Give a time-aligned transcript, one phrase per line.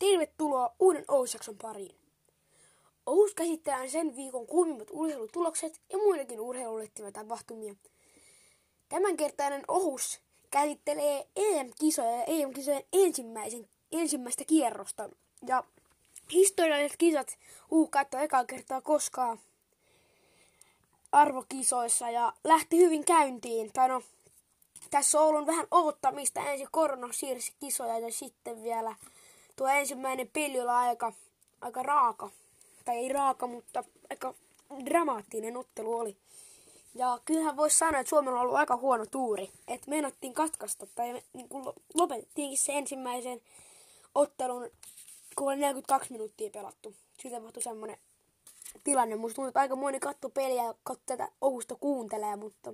[0.00, 1.96] Tervetuloa uuden Ousjakson pariin.
[3.06, 7.74] Ous käsittää sen viikon kuumimmat urheilutulokset ja muidenkin urheilulle tapahtumia.
[8.88, 10.20] Tämänkertainen Ohus
[10.50, 15.08] käsittelee EM-kisoja ja EM-kisojen ensimmäisen, ensimmäistä kierrosta.
[15.46, 15.64] Ja
[16.32, 17.38] historialliset kisat
[17.70, 19.40] uhkaattaa ekaa kertaa koskaan
[21.12, 23.72] arvokisoissa ja lähti hyvin käyntiin.
[23.72, 24.02] Tai no,
[24.90, 28.94] tässä on ollut vähän odottamista ensin korona siirsi kisoja ja sitten vielä
[29.60, 31.12] tuo ensimmäinen peli oli aika,
[31.60, 32.30] aika raaka.
[32.84, 34.34] Tai ei raaka, mutta aika
[34.84, 36.16] dramaattinen ottelu oli.
[36.94, 39.50] Ja kyllähän voisi sanoa, että Suomella on ollut aika huono tuuri.
[39.68, 43.40] Että meinattiin katkaista tai niin kuin lopetettiinkin se ensimmäisen
[44.14, 44.70] ottelun,
[45.36, 46.94] kun oli 42 minuuttia pelattu.
[47.12, 47.98] Sitten tapahtui semmoinen
[48.84, 49.16] tilanne.
[49.16, 50.74] Musta tuntuu, että aika moni katto peliä ja
[51.06, 52.72] tätä Ousta kuuntelee, mutta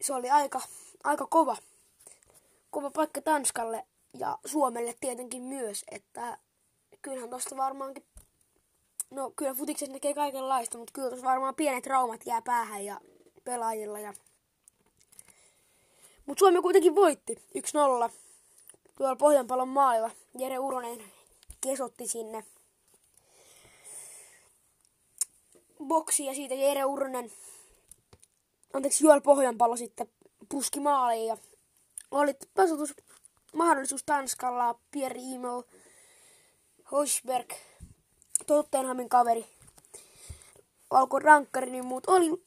[0.00, 0.60] se oli aika,
[1.04, 1.56] aika kova,
[2.70, 3.86] kova paikka Tanskalle
[4.18, 6.38] ja Suomelle tietenkin myös, että
[7.02, 8.04] kyllähän tuosta varmaankin,
[9.10, 13.00] no kyllä futiksessa näkee kaikenlaista, mutta kyllä varmaan pienet traumat jää päähän ja
[13.44, 13.98] pelaajilla.
[13.98, 14.12] Ja...
[16.26, 18.10] Mutta Suomi kuitenkin voitti 1-0
[18.96, 20.10] tuolla Pohjanpalon maalilla.
[20.38, 21.04] Jere Uronen
[21.60, 22.44] kesotti sinne
[25.84, 27.32] boksi ja siitä Jere Uronen
[28.72, 30.10] anteeksi, Juel Pohjanpallo sitten
[30.48, 31.36] puski maaliin ja
[32.16, 32.34] oli
[33.54, 35.62] mahdollisuus Tanskalla, Pierre Imel,
[36.92, 37.52] Hoisberg,
[38.46, 39.46] Tottenhamin kaveri,
[40.90, 42.44] alkoi rankkari, niin muut oli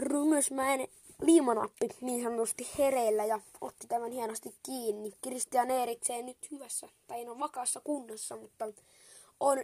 [0.00, 0.88] Rumösmäen
[1.22, 5.12] liimanappi niin sanotusti hereillä ja otti tämän hienosti kiinni.
[5.22, 8.64] Christian Eriksen nyt hyvässä, tai ei ole vakaassa kunnossa, mutta
[9.40, 9.58] on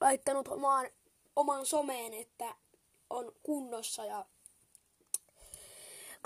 [0.00, 0.90] laittanut omaan,
[1.36, 2.54] oman someen, että
[3.10, 4.24] on kunnossa ja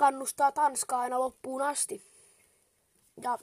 [0.03, 2.03] kannustaa Tanskaa aina loppuun asti.
[3.23, 3.39] Ja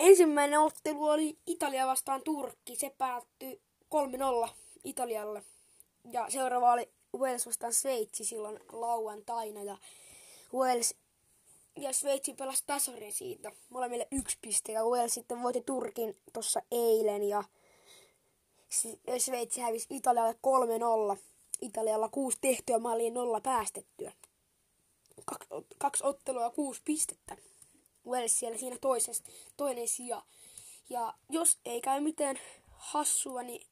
[0.00, 2.76] ensimmäinen ottelu oli Italia vastaan Turkki.
[2.76, 3.60] Se päättyi
[4.46, 4.48] 3-0
[4.84, 5.42] Italialle.
[6.10, 9.62] Ja seuraava oli Wales vastaan Sveitsi silloin lauantaina.
[9.62, 9.76] Ja
[10.54, 10.94] Wales
[11.76, 13.52] ja Sveitsi pelasi tasarin siitä.
[13.70, 14.72] Molemmille yksi piste.
[14.72, 17.22] Ja Wales sitten voitti Turkin tuossa eilen.
[17.22, 17.44] Ja
[19.18, 20.36] Sveitsi hävisi Italialle
[21.14, 21.18] 3-0.
[21.60, 24.12] Italialla kuusi tehtyä maalia nolla päästettyä
[25.78, 27.36] kaksi, ottelua ja kuusi pistettä.
[28.06, 29.24] Wales siellä siinä toisessa,
[29.56, 30.22] toinen sija.
[30.90, 32.38] Ja jos ei käy mitään
[32.72, 33.66] hassua, niin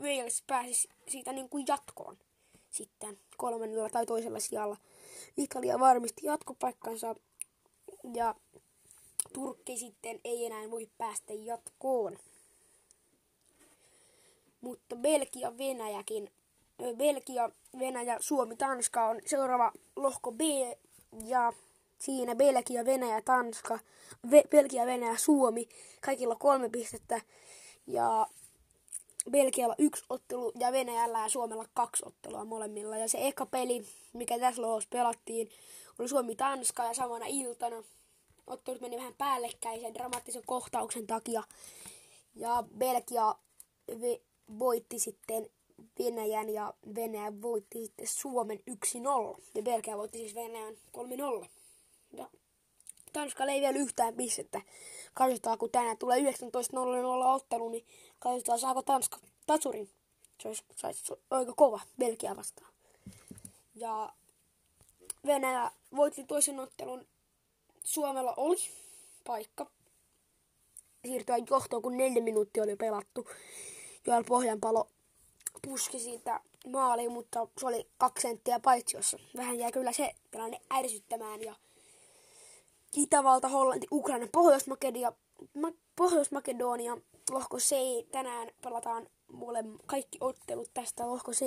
[0.00, 2.18] Wales pääsisi siitä niin kuin jatkoon
[2.70, 4.76] sitten kolmannella tai toisella sijalla.
[5.36, 7.14] Italia varmisti jatkopaikkansa
[8.14, 8.34] ja
[9.32, 12.18] Turkki sitten ei enää voi päästä jatkoon.
[14.60, 16.30] Mutta Belgia, Venäjäkin,
[16.96, 20.40] Belgia, Venäjä, Suomi, Tanska on seuraava lohko B
[21.24, 21.52] ja
[21.98, 23.78] siinä Belgia, Venäjä, Tanska,
[24.26, 25.68] Ve- Belgia, Venäjä, Suomi,
[26.00, 27.20] kaikilla kolme pistettä.
[27.86, 28.26] Ja
[29.30, 32.96] Belgialla yksi ottelu ja Venäjällä ja Suomella kaksi ottelua molemmilla.
[32.96, 35.50] Ja se eka peli, mikä tässä lohkossa pelattiin,
[35.98, 37.82] oli Suomi-Tanska ja samana iltana.
[38.46, 41.42] Ottelut meni vähän päällekkäisen dramaattisen kohtauksen takia.
[42.34, 43.34] Ja Belgia
[44.58, 45.50] voitti sitten
[45.98, 49.40] Venäjän ja Venäjä voitti sitten Suomen 1-0.
[49.54, 50.74] Ja Belgia voitti siis Venäjän
[51.44, 51.46] 3-0.
[52.12, 52.30] Ja
[53.12, 54.60] Tanskalla ei vielä yhtään pistettä.
[55.14, 56.26] Katsotaan, kun tänään tulee 19.00
[57.34, 57.86] ottelu, niin
[58.18, 59.90] katsotaan saako Tanska tatsurin.
[60.42, 62.72] Se olisi, se olisi aika kova Belgia vastaan.
[63.74, 64.12] Ja
[65.26, 67.06] Venäjä voitti toisen ottelun.
[67.84, 68.56] Suomella oli
[69.26, 69.66] paikka
[71.04, 73.26] siirtyä johtoon, kun neljä minuuttia oli pelattu.
[74.06, 74.88] Joel Pohjanpalo
[75.66, 79.18] puski siitä maaliin, mutta se oli kaksi senttiä paitsiossa.
[79.36, 81.54] Vähän jäi kyllä se tilanne ärsyttämään ja
[82.96, 85.12] Itävalta, Hollanti, Ukraina, Pohjois-Makedonia,
[85.96, 86.96] Pohjois-Makedonia,
[87.30, 87.76] lohko C.
[88.12, 91.44] Tänään pelataan mulle kaikki ottelut tästä lohko C.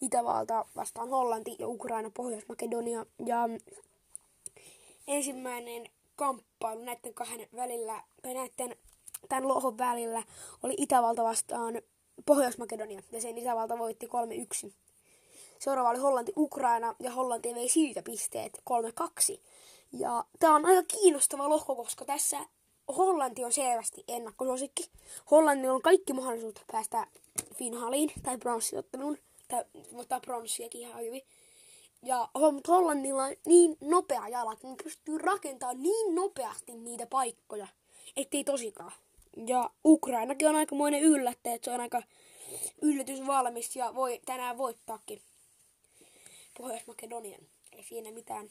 [0.00, 3.06] Itävalta vastaan Hollanti ja Ukraina, Pohjois-Makedonia.
[3.26, 3.48] Ja
[5.06, 8.76] ensimmäinen kamppailu näiden kahden välillä, tai näiden
[9.28, 10.22] tämän lohon välillä
[10.62, 11.82] oli Itävalta vastaan
[12.26, 14.06] Pohjois-Makedonia ja sen isävalta voitti
[14.66, 14.72] 3-1.
[15.58, 18.62] Seuraava oli Hollanti-Ukraina ja Hollanti vei siitä pisteet
[19.32, 19.38] 3-2.
[19.92, 22.38] Ja tämä on aika kiinnostava lohko, koska tässä
[22.96, 24.90] Hollanti on selvästi ennakkosuosikki.
[25.30, 27.06] Hollanti on kaikki mahdollisuudet päästä
[27.54, 29.18] finaaliin tai pronssiotteluun.
[29.48, 29.64] Tai
[29.94, 31.22] ottaa pronssiakin ihan hyvin.
[32.02, 32.28] Ja
[32.68, 37.66] Hollannilla on niin nopea jalat, että pystyy rakentamaan niin nopeasti niitä paikkoja,
[38.16, 38.92] ettei tosikaan.
[39.46, 42.02] Ja Ukrainakin on aikamoinen yllättäjä, että se on aika
[42.82, 45.22] yllätys valmis ja voi tänään voittaakin
[46.58, 47.40] Pohjois-Makedonian.
[47.72, 48.50] Ei siinä mitään.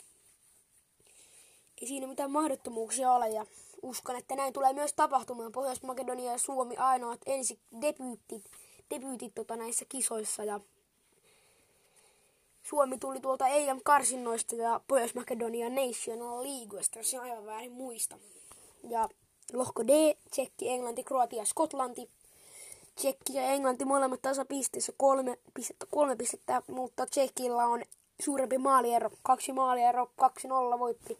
[1.81, 3.45] ei siinä mitään mahdottomuuksia ole ja
[3.81, 5.51] uskon, että näin tulee myös tapahtumaan.
[5.51, 8.51] Pohjois-Makedonia ja Suomi ainoat ensi debyytit,
[8.89, 10.59] debyytit tota näissä kisoissa ja
[12.63, 18.17] Suomi tuli tuolta EM-karsinnoista ja Pohjois-Makedonia National Leaguesta, jos aivan väärin muista.
[18.89, 19.09] Ja
[19.53, 22.09] lohko D, Tsekki, Englanti, Kroatia, Skotlanti.
[22.95, 27.83] Tsekki ja Englanti molemmat tasapisteissä kolme pistettä, kolme pistettä, mutta Tsekillä on
[28.21, 30.09] suurempi maaliero, kaksi maaliero,
[30.75, 31.17] 2-0 voitti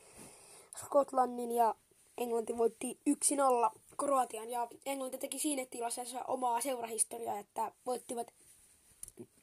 [0.78, 1.76] Skotlannin ja
[2.18, 8.34] Englanti voitti 1-0 Kroatian ja Englanti teki siinä tilassa omaa seurahistoriaa, että voittivat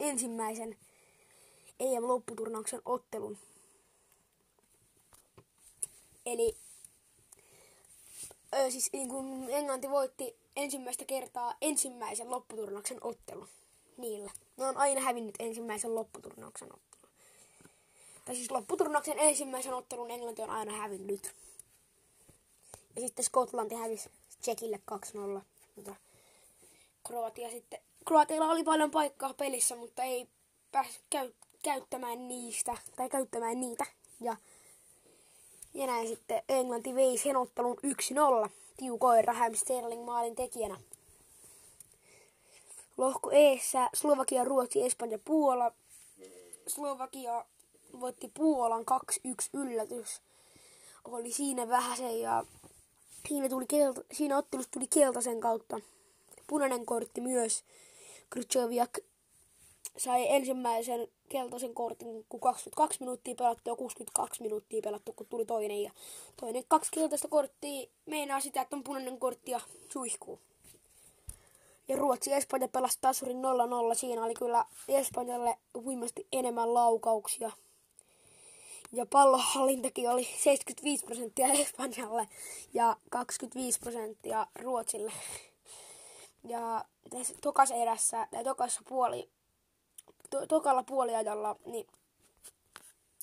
[0.00, 0.76] ensimmäisen
[1.81, 3.38] EM-lopputurnauksen ottelun.
[6.26, 6.56] Eli
[8.54, 13.49] ö, siis niin kuin Englanti voitti ensimmäistä kertaa ensimmäisen lopputurnauksen ottelun
[13.96, 14.31] niillä.
[14.56, 17.12] Ne on aina hävinnyt ensimmäisen lopputurnauksen ottelun.
[18.25, 21.34] Tai siis lopputurnauksen ensimmäisen ottelun Englanti on aina hävinnyt.
[22.96, 24.10] Ja sitten Skotlanti hävisi
[24.40, 24.81] Tsekille
[25.38, 25.43] 2-0.
[25.76, 25.94] Mutta
[27.06, 27.81] Kroatia sitten...
[28.04, 30.28] Kroatialla oli paljon paikkaa pelissä, mutta ei
[30.72, 31.32] päässyt käy,
[31.62, 33.87] käyttämään niistä, tai käyttämään niitä.
[34.20, 34.37] Ja,
[35.75, 37.79] ja näin sitten Englanti vei sen ottelun
[38.47, 40.81] 1-0 tiukoin Raheem Sterling maalin tekijänä.
[42.97, 45.73] Lohko Eessä Slovakia, Ruotsi, Espanja, Puola.
[46.67, 47.45] Slovakia
[48.01, 50.23] voitti Puolan 2-1 yllätys.
[51.05, 52.45] Oli siinä vähän se ja
[53.29, 55.81] siinä, tuli kelta, siinä ottelussa tuli keltaisen kautta.
[56.47, 57.65] Punainen kortti myös.
[58.31, 58.99] Krychowiak
[59.97, 65.83] sai ensimmäisen keltaisen kortin, kun 22 minuuttia pelattu ja 62 minuuttia pelattu, kun tuli toinen.
[65.83, 65.91] Ja
[66.41, 69.61] toinen kaksi keltaista korttia meinaa sitä, että on punainen kortti ja
[69.93, 70.39] suihkuu.
[71.89, 73.43] Ja Ruotsi ja Espanja pelasi tasurin
[73.93, 73.94] 0-0.
[73.94, 77.50] Siinä oli kyllä Espanjalle huimasti enemmän laukauksia.
[78.93, 82.29] Ja pallohallintakin oli 75 prosenttia Espanjalle
[82.75, 85.12] ja 25 prosenttia Ruotsille.
[86.45, 89.29] Ja tässä tokassa erässä, tai tokassa puoli,
[90.32, 91.87] to, tokalla puoliajalla, niin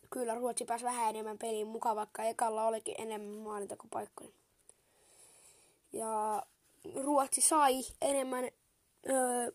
[0.10, 4.30] kyllä Ruotsi pääsi vähän enemmän peliin mukaan, vaikka ekalla olikin enemmän maalintakopaikkoja.
[5.94, 6.44] Ja
[7.04, 8.50] Ruotsi sai enemmän
[9.10, 9.52] öö,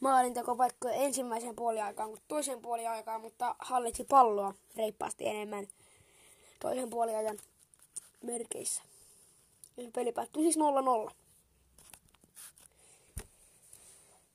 [0.00, 5.68] maalintakopaikkoja ensimmäisen puoliaikaan kuin toisen puoliaikaan, mutta hallitsi palloa reippaasti enemmän
[6.60, 7.38] toisen puoliajan
[8.22, 8.82] merkeissä.
[9.76, 10.58] Ja peli päättyi siis
[11.08, 11.12] 0-0.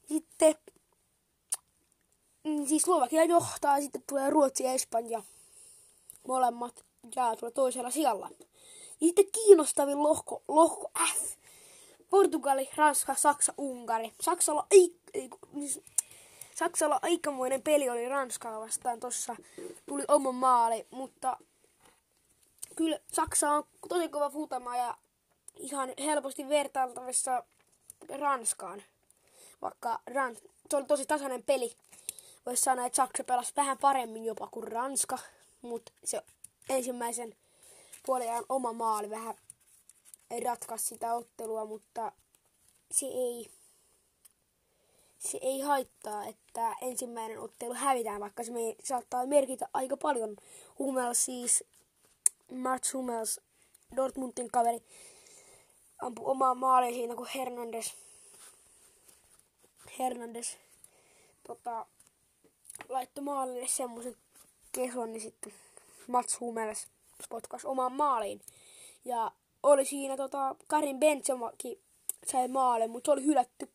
[0.08, 0.56] Sitten
[2.68, 5.24] siis Slovakia johtaa, sitten tulee Ruotsi ja Espanja.
[6.28, 6.86] Molemmat
[7.16, 8.30] jää tuolla toisella sijalla.
[9.02, 11.36] Ja sitten kiinnostavin lohko, lohko F.
[12.10, 14.14] Portugali, Ranska, Saksa, Unkari.
[14.22, 15.84] Saksalla ei, ei niin,
[16.56, 19.36] Saksalla aikamoinen peli oli Ranskaa vastaan tossa.
[19.86, 21.38] Tuli oma maali, mutta
[22.76, 24.98] kyllä Saksa on tosi kova futama ja
[25.58, 27.44] ihan helposti vertailtavissa
[28.10, 28.84] Ranskaan.
[29.62, 31.76] Vaikka Rans, se oli tosi tasainen peli.
[32.46, 35.20] Voisi sanoa, että Saksa pelasi vähän paremmin jopa kuin Ranska,
[35.62, 36.22] mutta se
[36.70, 37.36] ensimmäisen
[38.06, 39.36] puoliajan oma maali vähän
[40.32, 42.12] ei ratkaisi sitä ottelua, mutta
[42.92, 43.52] se ei,
[45.20, 50.36] se ei haittaa, että ensimmäinen ottelu hävitään, vaikka se me saattaa merkitä aika paljon.
[50.80, 51.64] Hummels siis,
[52.52, 53.42] Mats Hummels,
[53.96, 54.84] Dortmundin kaveri,
[56.02, 57.92] ampui omaa maaliin siinä, kun Hernandez,
[60.00, 60.56] Hernandez
[61.48, 61.86] tota,
[62.90, 64.16] laittoi maalille semmoisen
[64.72, 65.54] keson, niin sitten
[66.08, 66.88] Mats Hummels
[67.30, 68.42] potkas omaan maaliin.
[69.06, 69.32] Ja
[69.64, 71.80] oli siinä tota, Karin Benzemakin
[72.28, 73.72] sai maale, mutta se oli hylätty.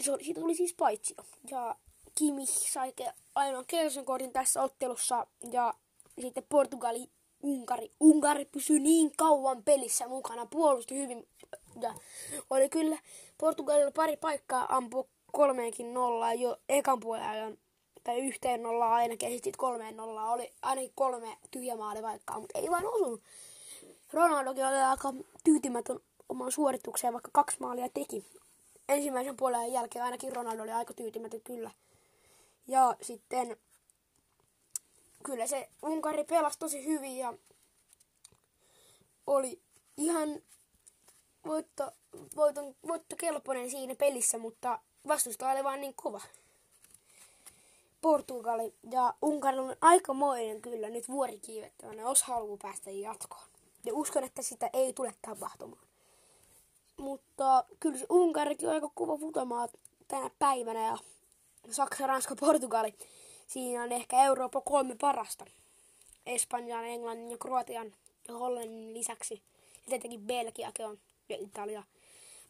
[0.00, 1.16] Se oli, siitä tuli siis paitsi.
[1.50, 1.76] Ja
[2.14, 2.92] Kimi sai
[3.34, 5.26] ainoan keltaisen kortin tässä ottelussa.
[5.52, 5.74] Ja
[6.20, 7.10] sitten Portugali,
[7.42, 7.90] Unkari.
[8.00, 11.28] Unkari pysyi niin kauan pelissä mukana, puolusti hyvin.
[11.80, 11.94] Ja
[12.50, 12.98] oli kyllä
[13.38, 17.58] Portugalilla pari paikkaa ampua kolmeenkin nollaa jo ekan puolen
[18.04, 22.86] tai yhteen nollaa ainakin, ja sitten kolmeen nollaa oli ainakin kolme tyhjämaalivaikkaa, mutta ei vaan
[22.86, 23.22] osunut.
[24.12, 25.12] Ronaldokin oli aika
[25.44, 28.24] tyytymätön oman suoritukseen, vaikka kaksi maalia teki.
[28.88, 31.70] Ensimmäisen puolen jälkeen ainakin Ronaldo oli aika tyytymätön kyllä.
[32.66, 33.56] Ja sitten
[35.22, 37.34] kyllä se Unkari pelasi tosi hyvin ja
[39.26, 39.60] oli
[39.96, 40.42] ihan
[41.46, 41.90] voitto,
[42.36, 44.78] voiton, voittokelpoinen siinä pelissä, mutta
[45.08, 46.20] vastusta oli vaan niin kova.
[48.00, 53.44] Portugali ja Unkari on aikamoinen kyllä nyt vuorikiivettävänä, jos haluaa päästä jatkoon.
[53.84, 55.82] Ja uskon, että sitä ei tule tapahtumaan.
[56.96, 59.68] Mutta kyllä se Unkarikin on aika kova futamaa
[60.08, 60.98] tänä päivänä ja
[61.70, 62.94] Saksa, Ranska, Portugali.
[63.46, 65.44] Siinä on ehkä Euroopan kolme parasta.
[66.26, 67.92] Espanjan, Englannin ja Kroatian
[68.28, 69.42] ja Hollannin lisäksi.
[69.74, 71.82] Ja tietenkin Belgiakin on ja Italia.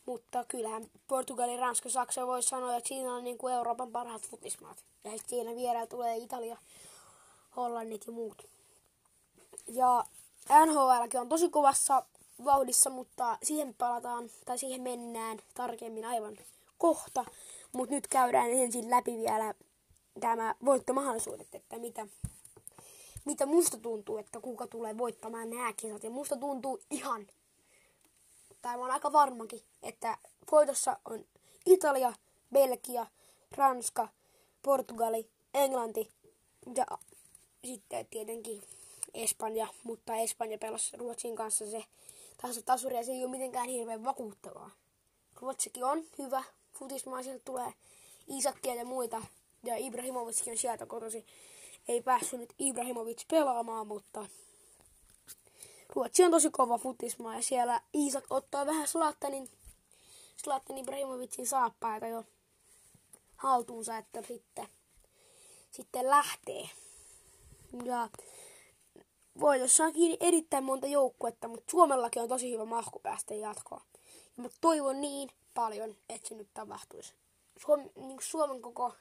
[0.07, 4.85] Mutta kyllähän Portugali, Ranska, Saksa voi sanoa, että siinä on niin kuin Euroopan parhaat futismaat.
[5.05, 6.57] Ja sitten siinä vierellä tulee Italia,
[7.57, 8.49] Hollannit ja muut.
[9.67, 10.05] Ja
[10.67, 12.07] NHLkin on tosi kovassa
[12.45, 16.37] vauhdissa, mutta siihen palataan, tai siihen mennään tarkemmin aivan
[16.79, 17.25] kohta.
[17.73, 19.55] Mutta nyt käydään ensin läpi vielä
[20.21, 22.07] tämä voittomahdollisuudet, että mitä,
[23.25, 26.05] mitä musta tuntuu, että kuka tulee voittamaan nämä kisat.
[26.05, 27.27] Ja musta tuntuu ihan,
[28.63, 30.19] tai mä oon aika varmakin, että
[30.53, 31.25] voitossa on
[31.67, 32.13] Italia,
[32.53, 33.07] Belgia,
[33.57, 34.09] Ranska,
[34.63, 36.11] Portugali, Englanti
[36.77, 36.87] ja
[37.65, 38.63] sitten tietenkin
[39.15, 41.85] Espanja, mutta Espanja pelasi Ruotsin kanssa se
[42.43, 44.71] tässä tasuri ja se ei ole mitenkään hirveän vakuuttavaa.
[45.41, 46.45] Ruotsikin on hyvä,
[46.79, 47.73] futismaa sieltä tulee
[48.29, 49.23] Isakkia ja muita,
[49.65, 51.27] ja Ibrahimovickin on sieltä kotosi.
[51.89, 54.27] Ei päässyt nyt Ibrahimovic pelaamaan, mutta
[55.95, 59.49] Ruotsi on tosi kova futismaa ja siellä Isak ottaa vähän Slattanin,
[60.37, 62.25] Slattanin Ibrahimovicin saappaita jo
[63.37, 64.69] haltuunsa, että sitten,
[65.71, 66.71] sitten lähtee.
[67.85, 68.09] Ja
[69.41, 73.83] voitossa on kiinni erittäin monta joukkuetta, mutta Suomellakin on tosi hyvä mahku päästä jatkoon.
[74.37, 77.15] Ja mä toivon niin paljon, että se nyt tapahtuisi.
[77.57, 78.95] Suomi, niin Suomen koko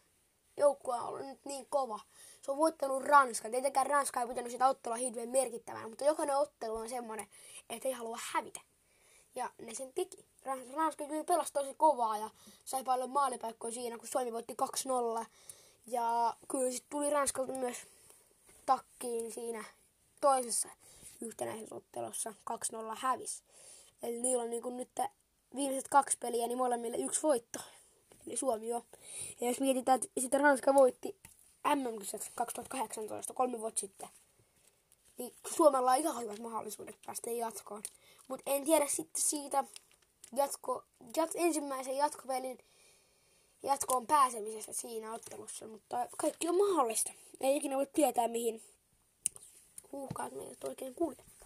[0.57, 1.99] joukkue on ollut nyt niin kova.
[2.41, 3.49] Se on voittanut Ranska.
[3.49, 7.27] Tietenkään Ranska ei pitänyt sitä ottelua hirveän merkittävänä, mutta jokainen ottelu on semmoinen,
[7.69, 8.59] että ei halua hävitä.
[9.35, 10.25] Ja ne sen teki.
[10.75, 12.29] Ranska kyllä pelasi tosi kovaa ja
[12.65, 14.55] sai paljon maalipaikkoja siinä, kun Suomi voitti
[15.21, 15.25] 2-0.
[15.87, 17.77] Ja kyllä sitten tuli Ranskalta myös
[18.65, 19.63] takkiin siinä
[20.21, 20.69] toisessa
[21.21, 22.55] yhtenäisessä ottelussa 2-0
[22.95, 23.43] hävis.
[24.03, 24.89] Eli niillä on niin kuin nyt
[25.55, 27.59] viimeiset kaksi peliä, niin molemmille yksi voitto.
[28.27, 28.83] Eli Suomi on.
[29.41, 31.15] Ja jos mietitään, että sitten Ranska voitti
[31.75, 31.83] mm
[32.35, 34.09] 2018, kolme vuotta sitten,
[35.17, 37.83] niin Suomella on ihan hyvät mahdollisuudet päästä jatkoon.
[38.27, 39.63] Mutta en tiedä sitten siitä
[40.35, 40.83] jatko,
[41.15, 42.57] jat, ensimmäisen jatkopelin
[43.63, 47.11] jatkoon pääsemisestä siinä ottelussa, mutta kaikki on mahdollista.
[47.41, 48.61] Ei ikinä voi tietää, mihin
[49.91, 51.40] huuhkaat meidät oikein kuljettaa.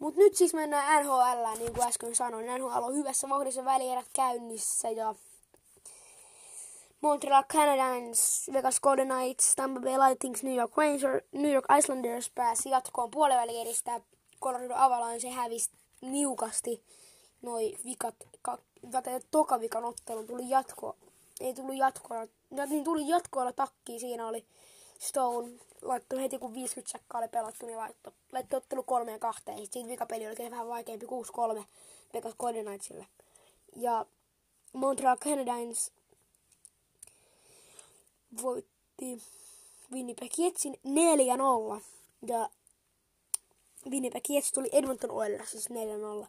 [0.00, 2.46] Mut nyt siis mennään NHL, niin kuin äsken sanoin.
[2.46, 5.14] NHL on hyvässä vauhdissa välierät käynnissä ja
[7.00, 12.70] Montreal Canadiens, Vegas Golden Knights, Tampa Bay Lightning, New York Rangers, New York Islanders pääsi
[12.70, 14.00] jatkoon puolivälieristä.
[14.42, 16.82] Colorado Avalanche hävisi niukasti
[17.42, 18.58] noi vikat, ka,
[19.30, 20.96] toka vikan ottelun tuli jatko,
[21.40, 22.26] ei tullut jatkoa,
[22.68, 24.44] niin tuli jatkoilla takkiin, siinä oli
[25.00, 25.52] Stone
[25.82, 29.58] laittoi heti kun 50 sekkaa oli pelattu, niin laittoi, laittoi ottelu kolmeen kahteen.
[29.58, 31.64] Sitten vikapeli oli vähän vaikeampi 6-3
[32.14, 33.06] Vegas Golden Knightsille.
[33.76, 34.06] Ja
[34.72, 35.92] Montreal Canadiens
[38.42, 39.22] voitti
[39.92, 40.80] Winnipeg Jetsin
[41.78, 41.82] 4-0.
[42.26, 42.50] Ja
[43.90, 46.26] Winnipeg Jets tuli Edmonton Oilers siis 4-0.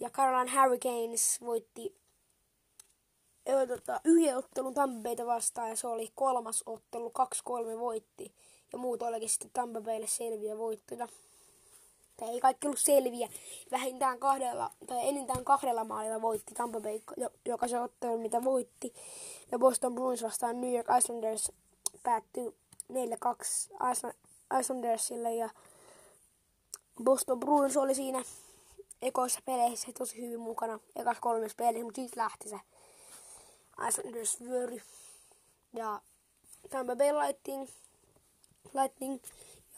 [0.00, 1.99] Ja Carolina Hurricanes voitti
[3.68, 7.12] tota, yhden ottelun Tampeita vastaan ja se oli kolmas ottelu,
[7.76, 8.32] 2-3 voitti.
[8.72, 11.08] Ja muut olikin sitten Tampa Baylle selviä voittoja.
[12.16, 13.28] Tai ei kaikki ollut selviä.
[13.70, 17.00] Vähintään kahdella, tai enintään kahdella maalilla voitti Tampa Bay
[17.46, 18.94] joka se ottelu, mitä voitti.
[19.52, 21.52] Ja Boston Bruins vastaan New York Islanders
[22.02, 22.54] päättyi
[22.92, 22.96] 4-2
[24.60, 25.34] Islandersille.
[25.34, 25.50] Ja
[27.04, 28.22] Boston Bruins oli siinä
[29.02, 30.80] ekoissa peleissä tosi hyvin mukana.
[30.96, 32.60] Ekas kolmes pelissä, mutta sitten lähti se
[33.88, 34.80] Islanders vyöry.
[35.72, 36.00] Ja
[36.70, 37.68] Tampa Bay Lightning
[38.74, 39.20] Lightning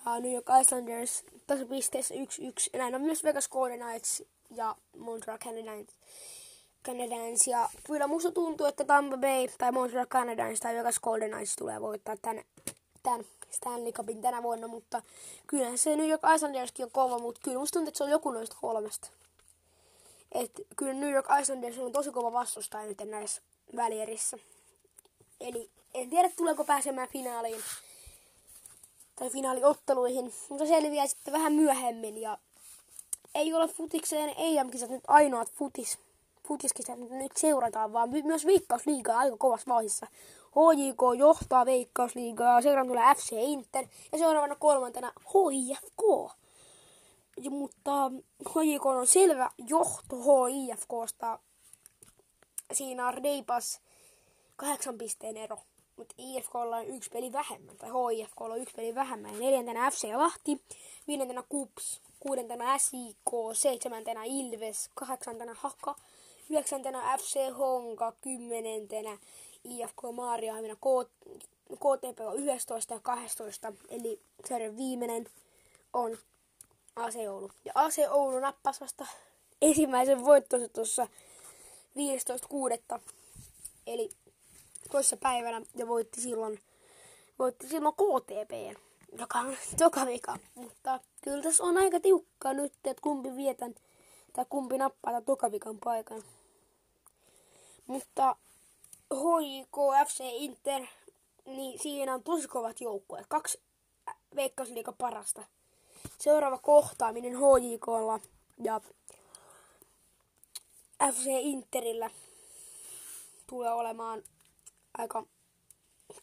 [0.07, 2.79] ja New York Islanders tasapisteessä 1-1.
[2.79, 5.91] Näin on myös Vegas Golden Knights ja Montreal Canadiens.
[6.85, 7.47] Canadiens.
[7.47, 11.81] Ja kyllä musta tuntuu, että Tampa Bay tai Montreal Canadiens tai Vegas Golden Knights tulee
[11.81, 12.45] voittaa tän,
[13.03, 15.03] tän Stanley Cupin tänä vuonna, mutta
[15.47, 18.31] kyllä se New York Islanderskin on kova, mutta kyllä musta tuntuu, että se on joku
[18.31, 19.09] noista kolmesta.
[20.33, 23.43] Et kyllä New York Islanders on tosi kova vastustaja nyt näissä
[23.77, 24.37] välierissä.
[25.41, 27.63] Eli en tiedä tuleeko pääsemään finaaliin
[29.17, 32.19] tai finaaliotteluihin, mutta selviää sitten vähän myöhemmin.
[32.19, 32.39] Ja
[33.35, 35.99] ei ole futikseen EM-kisat nyt ainoat futis,
[36.49, 40.07] futiskisat, mitä nyt seurataan, vaan myös Veikkausliigaa aika kovassa vaiheessa.
[40.53, 46.33] HJK johtaa Veikkausliigaa, seuraavana tulee FC Inter ja seuraavana kolmantena HIFK.
[47.41, 48.11] Ja, mutta
[48.49, 50.17] HJK on selvä johto
[50.47, 51.39] HIFKsta.
[52.75, 53.81] Siinä on reipas
[54.57, 55.59] kahdeksan pisteen ero
[55.97, 59.39] mutta IFK on yksi peli vähemmän, tai HIFK on yksi peli vähemmän.
[59.39, 60.61] Neljäntenä FC Lahti,
[61.09, 65.95] viidentenä KUPS, kuudentena SIK, seitsemäntenä Ilves, kahdeksantena Haka,
[66.51, 69.19] yhdeksäntenä FC Honka, kymmenentenä
[69.65, 70.77] IFK Maariahamina,
[71.75, 75.29] KTP on 11 ja 12, eli sarjan viimeinen
[75.93, 76.19] on
[76.97, 77.51] AC Oulu.
[77.65, 79.07] Ja AC Oulu nappasi vasta
[79.63, 81.07] ensimmäisen voittonsa tuossa
[81.97, 83.01] 15.6.
[83.87, 84.11] Eli
[84.91, 86.61] toisessa päivänä ja voitti silloin,
[87.39, 88.81] voitti silloin KTP,
[89.19, 90.39] joka on toka vika.
[90.55, 93.75] Mutta kyllä tässä on aika tiukka nyt, että kumpi vietän
[94.33, 96.23] tai kumpi nappaa tämän tokavikan paikan.
[97.87, 98.37] Mutta
[99.15, 100.83] HJK, FC Inter,
[101.47, 103.27] niin siinä on tosi kovat joukkueet.
[103.29, 103.61] Kaksi
[104.37, 105.45] veikkausliiga parasta.
[106.19, 108.21] Seuraava kohtaaminen HJKlla
[108.59, 108.81] ja
[111.11, 112.11] FC Interillä
[113.47, 114.23] tulee olemaan
[114.99, 115.27] aika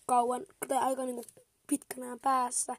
[0.06, 1.24] kauan, tai aika niin
[1.68, 2.76] pitkänään päässä.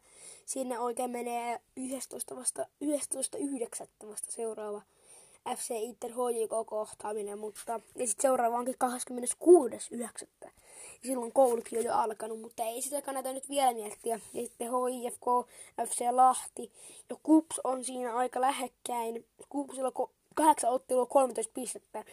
[0.46, 4.08] Sinne oikein menee 11 vasta, 11.9.
[4.08, 4.82] vasta seuraava
[5.56, 8.74] FC Inter HJK kohtaaminen, mutta ja sitten seuraava onkin
[10.44, 10.50] 26.9.
[11.02, 14.20] Silloin koulukin on jo alkanut, mutta ei sitä kannata nyt vielä miettiä.
[14.32, 15.24] Ja sitten HIFK,
[15.88, 16.72] FC Lahti
[17.10, 19.26] ja KUPS on siinä aika lähekkäin.
[19.48, 22.04] KUPSilla ko- kahdeksan ottelua 13 pistettä.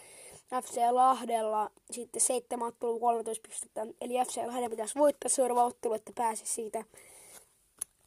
[0.63, 3.87] FC Lahdella sitten seitsemän ottelua 13 pistettä.
[4.01, 6.83] Eli FC Lahden pitäisi voittaa seuraava ottelu, että pääse siitä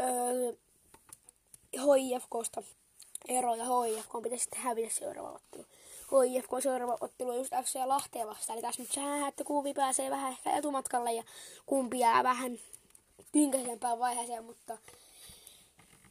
[0.03, 0.53] öö,
[1.97, 2.63] HIFKsta
[3.29, 5.65] ero ja HIFK pitäisi sitten hävitä seuraava ottelu.
[6.23, 8.59] HIFK seuraava ottelu on just FC Lahteen vastaan.
[8.59, 11.23] Eli tässä nyt sää, että kumpi pääsee vähän ehkä etumatkalle ja
[11.67, 12.59] kumpi jää vähän
[13.33, 14.79] tynkäisempään vaiheeseen, mutta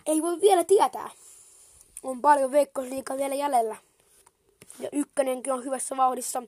[0.06, 1.10] ei voi vielä tietää.
[2.04, 3.89] On paljon veikkausliikaa vielä jäljellä.
[4.80, 6.44] Ja ykkönenkin on hyvässä vauhdissa.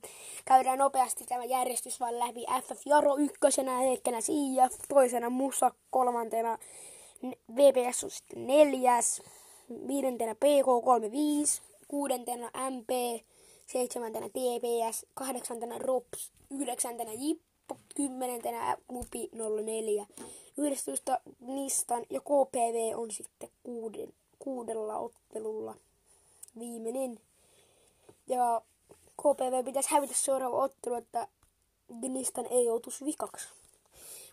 [0.46, 2.46] Käydään nopeasti tämä järjestys vaan läpi.
[2.64, 6.58] FF Jaro ykkösenä, Heikkänä IF, toisena Musa, kolmantena
[7.56, 9.22] VPS on sitten neljäs,
[9.88, 12.90] viidentenä PK35, kuudentena MP,
[13.68, 19.30] seitsemäntenä TPS, kahdeksantena ROPS, yhdeksäntenä Jippo, kymmenentenä Klubi
[19.66, 20.06] 04,
[20.58, 25.76] 11 Nistan ja KPV on sitten kuuden, kuudella ottelulla
[26.60, 27.20] viimeinen.
[28.32, 28.62] Ja
[29.18, 31.28] KPV pitäisi hävitä seuraava ottelu, että
[31.90, 33.48] Nistan ei joutuisi vikaksi.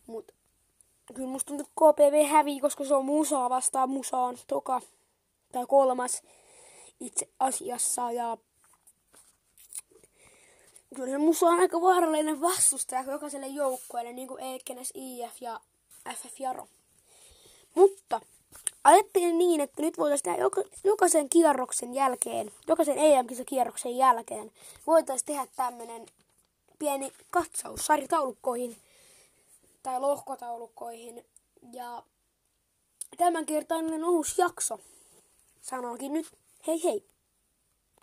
[0.06, 0.34] Mutta
[1.14, 3.90] kyllä musta tuntuu, että KPV hävii, koska se on Musaa vastaan.
[3.90, 4.80] Musa on toka
[5.52, 6.22] tai kolmas
[7.00, 8.12] itse asiassa.
[8.12, 8.36] Ja
[10.94, 15.60] kyllä se Musa on aika vaarallinen vastustaja jokaiselle joukkueelle, niin kuin Ekenes, IF ja
[16.14, 16.68] FF Jaro.
[17.74, 18.20] Mutta
[18.88, 24.52] ajattelin niin, että nyt voitaisiin tehdä joka, jokaisen kierroksen jälkeen, jokaisen EM-kierroksen jälkeen,
[24.86, 26.06] voitaisiin tehdä tämmöinen
[26.78, 28.76] pieni katsaus sarjataulukkoihin
[29.82, 31.24] tai lohkotaulukkoihin.
[31.72, 32.02] Ja
[33.16, 34.80] tämänkertainen uusi jakso.
[35.60, 36.26] Sanoinkin nyt
[36.66, 37.17] hei hei!